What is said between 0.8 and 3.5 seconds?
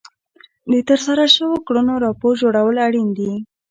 ترسره شوو کړنو راپور جوړول اړین دي.